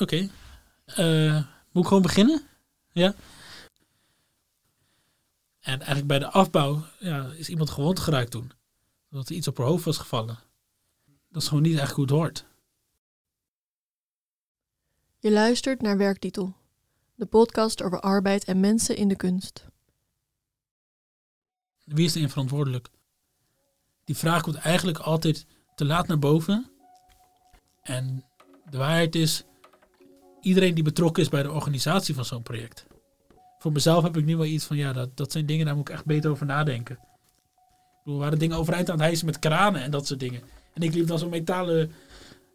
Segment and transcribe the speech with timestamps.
[0.00, 0.28] Oké.
[0.84, 2.42] Eh, moet ik gewoon beginnen?
[2.92, 3.14] Ja.
[5.60, 8.52] En eigenlijk bij de afbouw ja, is iemand gewond geraakt toen.
[9.08, 10.38] Dat er iets op haar hoofd was gevallen.
[11.28, 12.44] Dat is gewoon niet echt goed hoort.
[15.18, 16.54] Je luistert naar Werktitel,
[17.20, 19.66] de podcast over arbeid en mensen in de kunst.
[21.84, 22.88] Wie is erin verantwoordelijk?
[24.04, 26.70] Die vraag komt eigenlijk altijd te laat naar boven.
[27.82, 28.24] En
[28.70, 29.44] de waarheid is,
[30.40, 32.86] iedereen die betrokken is bij de organisatie van zo'n project.
[33.58, 35.88] Voor mezelf heb ik nu wel iets van, ja, dat, dat zijn dingen, daar moet
[35.88, 36.94] ik echt beter over nadenken.
[36.94, 40.42] Ik bedoel, we waren dingen overeind aan het hijsen met kranen en dat soort dingen.
[40.72, 41.92] En ik liep dan zo'n metalen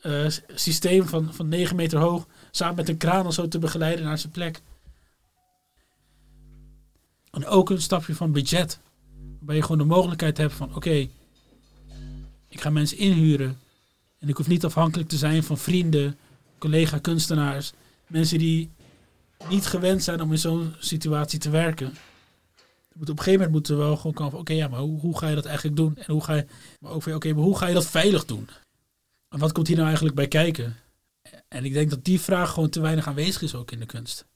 [0.00, 4.04] eh, systeem van, van 9 meter hoog, samen met een kraan of zo te begeleiden
[4.04, 4.60] naar zijn plek.
[7.30, 8.78] En ook een stapje van budget.
[9.36, 11.08] Waarbij je gewoon de mogelijkheid hebt van, oké,
[12.48, 13.58] ik ga mensen inhuren.
[14.18, 16.18] En ik hoef niet afhankelijk te zijn van vrienden,
[16.58, 17.72] collega-kunstenaars.
[18.06, 18.70] Mensen die
[19.48, 21.88] niet gewend zijn om in zo'n situatie te werken.
[22.94, 25.18] Op een gegeven moment moeten we wel gewoon komen van, oké, ja, maar hoe, hoe
[25.18, 25.96] ga je dat eigenlijk doen?
[25.96, 26.46] En hoe ga je,
[26.80, 28.48] maar ook van, oké, maar hoe ga je dat veilig doen?
[29.28, 30.76] En wat komt hier nou eigenlijk bij kijken?
[31.50, 34.26] En ik denk dat die vraag gewoon te weinig aanwezig is ook in de kunst.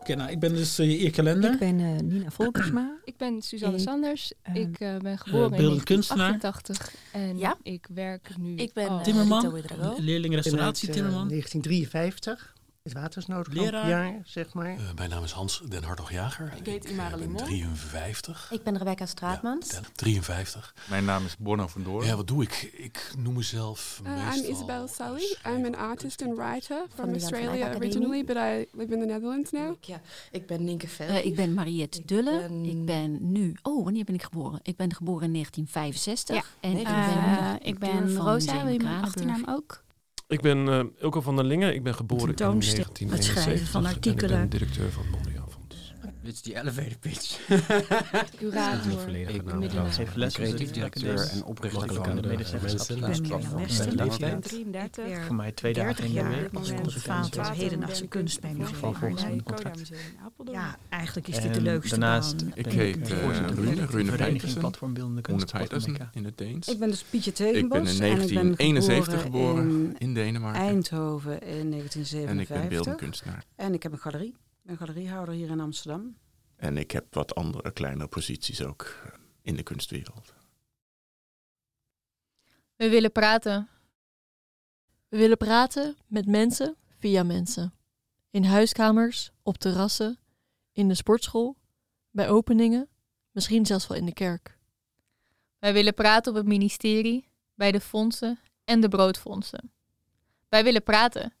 [0.00, 1.52] Oké, nou, ik ben dus uh, je kalender.
[1.52, 2.96] Ik ben uh, Nina Volkersma.
[3.04, 4.32] Ik ben Suzanne Ik, Sanders.
[4.42, 6.38] eh, ik eh, ben geboren in beeldend kunstenaar.
[6.38, 7.56] 1988 en Ja.
[7.62, 9.62] ik werk nu Ik ben, eh, Timmerman,
[9.98, 11.28] leerling restauratie Ik ben uit, eh, Timmerman.
[11.28, 12.56] 1953.
[12.88, 13.88] Het watersnoodramp Leraar.
[13.88, 14.66] jaar, zeg maar.
[14.66, 16.52] Eh, mijn naam is Hans Den Hartog-Jager.
[16.56, 17.36] Ik heet eh, Imara ben Limon.
[17.44, 18.48] 53.
[18.52, 19.70] Ik ben Rebecca Straatmans.
[19.70, 20.74] Ja, 53.
[20.88, 22.06] Mijn naam is Borno van Doorn.
[22.06, 22.70] Ja, wat doe ik?
[22.76, 25.36] Ik noem mezelf Uh, meestal I'm Isabel Sully.
[25.46, 29.50] I'm an artist and writer Van from Australia originally, but I live in the Netherlands
[29.50, 29.76] now.
[29.80, 30.00] Ja,
[30.30, 31.06] ik ben Nienke Vel.
[31.06, 32.38] Eh, ik ben Mariette Dulle.
[32.48, 33.56] ben- Ik ben nu...
[33.62, 34.60] Oh, wanneer ben ik geboren?
[34.62, 36.36] Ik ben geboren in 1965.
[36.36, 36.42] Ja.
[36.60, 39.82] En ik ben, Eh, ik ben Rosa, wil je mijn achternaam ook?
[40.28, 41.74] Ik ben eh Ilko van der Lingen.
[41.74, 43.42] Ik ben geboren in Tentoonstelling, het 1971.
[43.42, 44.42] schrijven van En artikelen.
[44.42, 45.04] ik ben directeur van.
[46.28, 47.38] Dit is die elevator pitch.
[48.38, 49.16] curator.
[49.16, 49.70] Ik ben
[50.14, 52.96] les creatief directeur en oprichter van de medezeggenschap.
[52.96, 53.94] Ik ben Mirjam Westen.
[53.94, 54.42] Leeftijd.
[54.42, 55.24] 33.
[55.24, 56.54] Voor mij twee dagen 30 in de jaar week.
[56.54, 59.90] als conservator van hedendaagse kunst bij Museum contract.
[60.52, 64.58] Ja, eigenlijk is dit de leukste daarnaast Ik heet, de eh, Rune- Rune Vereniging Pijtersen.
[64.58, 65.52] Platform Beeldende Kunst.
[66.12, 66.68] In het Deens.
[66.68, 70.14] Ik ben dus Pietje Ik ben Tegenbos in en ik ben 1971 geboren, in in
[70.14, 70.62] Denemarken.
[70.62, 72.58] Eindhoven in En ik 1957.
[72.58, 73.44] ben beeldend kunstenaar.
[73.56, 74.34] En ik heb een galerie.
[74.68, 76.16] Ben galeriehouder hier in Amsterdam.
[76.56, 79.02] En ik heb wat andere kleinere posities ook
[79.42, 80.34] in de kunstwereld.
[82.76, 83.68] We willen praten.
[85.08, 87.74] We willen praten met mensen via mensen.
[88.30, 90.18] In huiskamers, op terrassen,
[90.72, 91.56] in de sportschool,
[92.10, 92.88] bij openingen,
[93.30, 94.58] misschien zelfs wel in de kerk.
[95.58, 99.72] Wij willen praten op het ministerie, bij de fondsen en de broodfondsen.
[100.48, 101.32] Wij willen praten.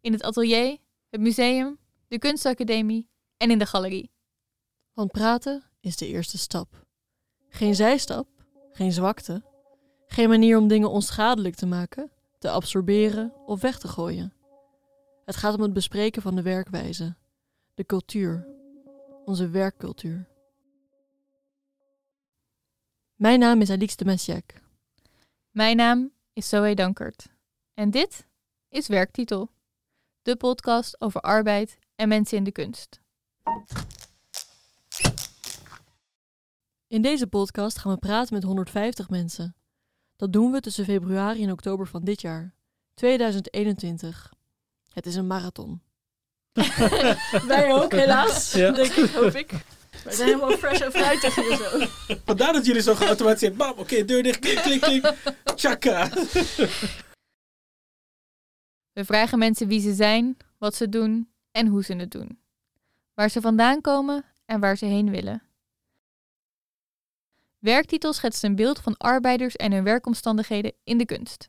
[0.00, 0.78] In het atelier,
[1.08, 1.79] het museum,
[2.10, 4.12] de kunstacademie en in de galerie.
[4.92, 6.86] Want praten is de eerste stap.
[7.48, 8.28] Geen zijstap,
[8.72, 9.42] geen zwakte,
[10.06, 14.32] geen manier om dingen onschadelijk te maken, te absorberen of weg te gooien.
[15.24, 17.16] Het gaat om het bespreken van de werkwijze,
[17.74, 18.46] de cultuur,
[19.24, 20.28] onze werkcultuur.
[23.14, 24.44] Mijn naam is Alix de Messiac.
[25.50, 27.26] Mijn naam is Zoe Dankert.
[27.74, 28.26] En dit
[28.68, 29.50] is Werktitel.
[30.22, 33.00] De podcast over arbeid en mensen in de kunst.
[36.86, 39.56] In deze podcast gaan we praten met 150 mensen.
[40.16, 42.54] Dat doen we tussen februari en oktober van dit jaar,
[42.94, 44.32] 2021.
[44.92, 45.82] Het is een marathon.
[47.46, 48.52] Wij ook, helaas.
[48.52, 48.70] Ja.
[48.70, 49.50] Denk ik, hoop ik.
[50.04, 51.86] Wij zijn helemaal fresh en fruitig hier zo.
[52.24, 55.14] Vandaar dat jullie zo geautomatiseerd bam, oké, deur dicht, klik, klik, klik,
[55.54, 56.08] tjaka.
[58.92, 62.38] We vragen mensen wie ze zijn, wat ze doen en hoe ze het doen.
[63.14, 65.42] Waar ze vandaan komen en waar ze heen willen.
[67.58, 71.48] Werktitel schetst een beeld van arbeiders en hun werkomstandigheden in de kunst.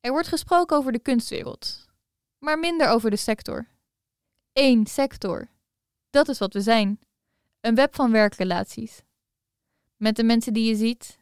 [0.00, 1.88] Er wordt gesproken over de kunstwereld,
[2.38, 3.68] maar minder over de sector.
[4.52, 5.48] Eén sector.
[6.10, 7.00] Dat is wat we zijn.
[7.60, 9.02] Een web van werkrelaties.
[9.98, 11.18] Met de mensen die je ziet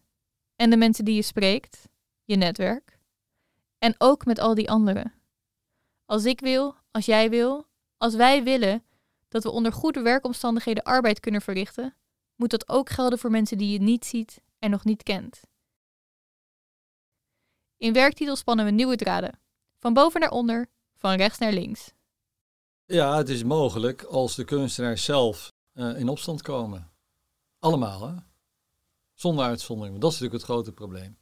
[0.56, 1.88] en de mensen die je spreekt,
[2.24, 2.98] je netwerk.
[3.78, 5.12] En ook met al die anderen.
[6.04, 7.66] Als ik wil, als jij wil,
[7.98, 8.84] Als wij willen
[9.28, 11.94] dat we onder goede werkomstandigheden arbeid kunnen verrichten,
[12.34, 15.40] moet dat ook gelden voor mensen die je niet ziet en nog niet kent.
[17.76, 19.38] In werktitel spannen we nieuwe draden.
[19.78, 21.92] Van boven naar onder, van rechts naar links.
[22.84, 26.90] Ja, het is mogelijk als de kunstenaars zelf uh, in opstand komen.
[27.58, 28.14] Allemaal, hè?
[29.16, 29.98] Zonder uitzondering.
[29.98, 31.16] Dat is natuurlijk het grote probleem.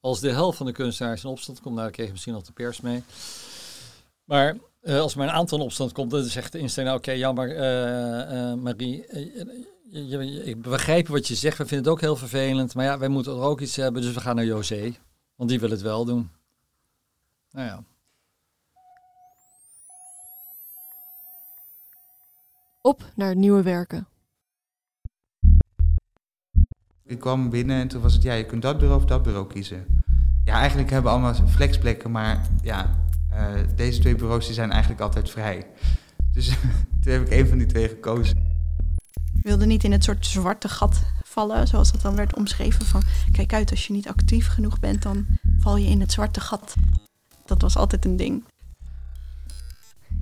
[0.00, 2.42] Als de helft van de kunstenaars in opstand komt, nou, dan kreeg je misschien nog
[2.42, 3.02] de pers mee.
[4.24, 7.18] Maar uh, als maar een aantal in opstand komt, dan zegt de instelling, oké, okay,
[7.18, 9.06] jammer, uh, Marie,
[10.44, 13.32] ik begrijp wat je zegt, we vinden het ook heel vervelend, maar ja, wij moeten
[13.32, 14.94] er ook iets hebben, dus we gaan naar José,
[15.36, 16.30] want die wil het wel doen.
[17.50, 17.84] Nou ja.
[22.80, 24.06] Op naar nieuwe werken.
[27.06, 29.46] Ik kwam binnen en toen was het, ja, je kunt dat bureau of dat bureau
[29.46, 30.02] kiezen.
[30.44, 35.00] Ja, eigenlijk hebben we allemaal flexplekken, maar ja, uh, deze twee bureaus die zijn eigenlijk
[35.00, 35.66] altijd vrij.
[36.32, 36.46] Dus
[37.00, 38.36] toen heb ik een van die twee gekozen.
[39.14, 42.86] Ik wilde niet in het soort zwarte gat vallen, zoals dat dan werd omschreven.
[42.86, 43.02] Van
[43.32, 45.26] kijk uit, als je niet actief genoeg bent, dan
[45.58, 46.74] val je in het zwarte gat.
[47.44, 48.44] Dat was altijd een ding.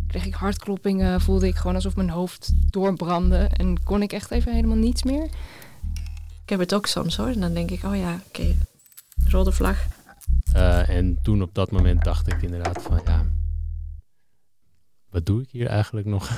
[0.07, 4.53] Kreeg ik hartkloppingen, voelde ik gewoon alsof mijn hoofd doorbrandde en kon ik echt even
[4.53, 5.29] helemaal niets meer.
[6.53, 7.27] Ik heb het ook soms hoor.
[7.27, 8.57] En dan denk ik, oh ja, oké, okay.
[9.25, 9.87] rode vlag.
[10.55, 13.25] Uh, en toen op dat moment dacht ik inderdaad van ja,
[15.11, 16.31] wat doe ik hier eigenlijk nog?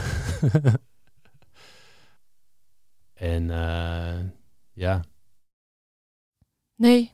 [3.14, 4.20] en uh,
[4.72, 5.04] ja.
[6.74, 7.12] Nee,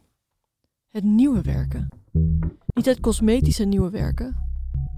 [0.88, 1.88] het nieuwe werken.
[2.66, 4.50] Niet het cosmetische nieuwe werken.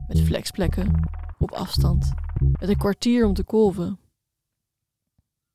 [0.09, 1.09] Met flexplekken,
[1.39, 2.13] op afstand,
[2.61, 3.99] met een kwartier om te kolven.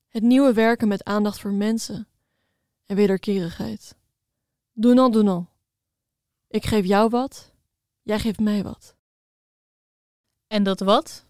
[0.07, 2.07] Het nieuwe werken met aandacht voor mensen
[2.87, 3.95] en wederkerigheid.
[4.73, 5.47] Donnant, donnant.
[6.47, 7.53] Ik geef jou wat,
[8.01, 8.95] jij geeft mij wat.
[10.47, 11.25] En dat wat?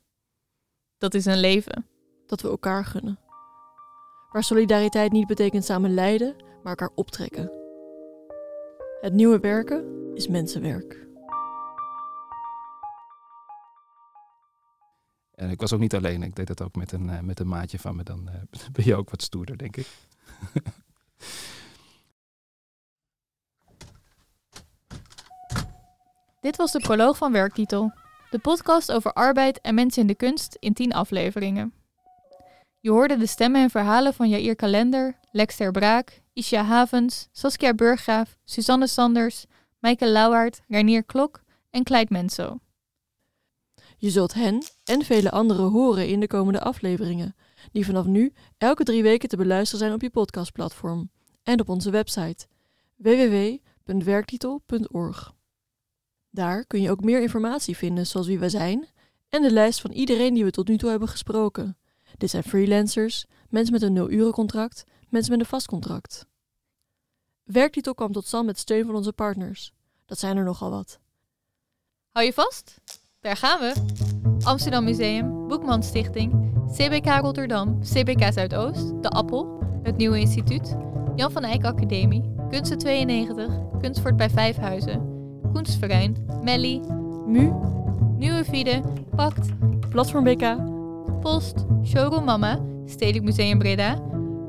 [0.98, 1.86] Dat is een leven.
[2.26, 3.20] Dat we elkaar gunnen.
[4.32, 7.52] Waar solidariteit niet betekent samen lijden, maar elkaar optrekken.
[9.02, 11.06] Het nieuwe werken is mensenwerk.
[15.32, 16.24] En ik was ook niet alleen.
[16.24, 18.04] Ik deed dat ook met een, uh, met een maatje van me.
[18.04, 18.36] Dan uh,
[18.74, 19.88] ben je ook wat stoerder, denk ik.
[26.40, 27.92] Dit was de proloog van Werktitel.
[28.30, 31.74] De podcast over arbeid en mensen in de kunst in 10 afleveringen.
[32.80, 37.74] Je hoorde de stemmen en verhalen van Jair Kalender, Lex ter Braak, Isha Havens, Saskia
[37.74, 39.46] Burggraaf, Suzanne Sanders,
[39.80, 42.58] Maaike Lauwaard, Reinier Klok en Kleid Menso.
[43.98, 47.36] Je zult hen en vele anderen horen in de komende afleveringen,
[47.72, 51.10] die vanaf nu elke drie weken te beluisteren zijn op je podcastplatform
[51.44, 52.48] en op onze website
[52.96, 55.36] www.werktitel.org.
[56.38, 58.88] Daar kun je ook meer informatie vinden, zoals wie wij zijn
[59.30, 61.78] en de lijst van iedereen die we tot nu toe hebben gesproken.
[62.18, 66.26] Dit zijn freelancers, mensen met een nul-urencontract, mensen met een vast contract.
[67.44, 69.72] Werktitel kwam tot stand met steun van onze partners.
[70.06, 71.00] Dat zijn er nogal wat.
[72.12, 72.82] Hou je vast?
[73.20, 73.74] Daar gaan we.
[74.44, 80.76] Amsterdam Museum, Boekman Stichting, CBK Rotterdam, CBK Zuidoost, De Appel, het Nieuwe Instituut,
[81.16, 85.17] Jan van Eyck Academie, Kunsten 92, Kunstvoort bij Vijfhuizen,
[85.54, 86.80] Kunstverein, Melly,
[87.26, 87.52] MU,
[88.18, 88.82] Nieuwe Vide,
[89.16, 89.50] Pact,
[89.90, 90.58] Platform BK,
[91.22, 94.02] Post, Showroom Mama, Stedelijk Museum Breda,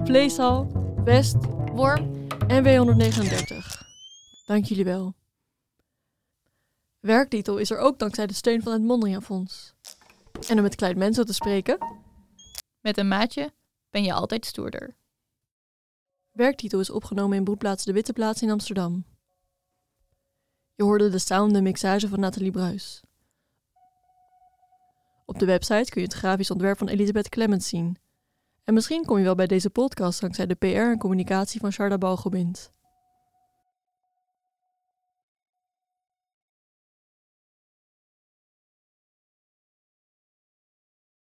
[0.05, 0.67] Vleeshal,
[1.05, 1.37] West,
[1.75, 3.87] Worm en W139.
[4.47, 5.15] Dank jullie wel.
[7.01, 9.75] Werktitel is er ook dankzij de steun van het Mondriaan Fonds.
[10.49, 11.79] En om met klein mensen te spreken.
[12.81, 13.53] Met een maatje
[13.91, 14.97] ben je altijd stoerder.
[16.31, 19.05] Werktitel is opgenomen in Broedplaats De Witte Plaats in Amsterdam.
[20.79, 23.03] Je hoorde de sound en mixage van Nathalie Bruis.
[25.27, 27.97] Op de website kun je het grafisch ontwerp van Elisabeth Clemens zien.
[28.65, 31.99] En misschien kom je wel bij deze podcast dankzij de PR en communicatie van Sharda
[31.99, 32.73] Balgobind.